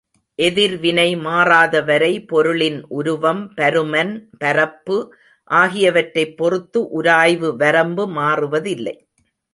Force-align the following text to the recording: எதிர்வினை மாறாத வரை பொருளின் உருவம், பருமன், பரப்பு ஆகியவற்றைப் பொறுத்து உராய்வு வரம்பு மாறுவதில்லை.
எதிர்வினை 0.39 1.17
மாறாத 1.17 1.81
வரை 1.81 2.25
பொருளின் 2.25 2.79
உருவம், 2.89 3.53
பருமன், 3.57 4.13
பரப்பு 4.37 4.97
ஆகியவற்றைப் 5.51 6.35
பொறுத்து 6.37 6.89
உராய்வு 6.89 7.55
வரம்பு 7.57 8.07
மாறுவதில்லை. 8.15 8.95